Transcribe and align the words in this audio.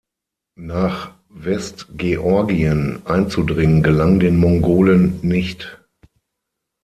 Nach 0.57 1.13
Westgeorgien 1.29 3.05
einzudringen 3.05 3.83
gelang 3.83 4.19
den 4.19 4.37
Mongolen 4.39 5.19
nicht. 5.21 5.85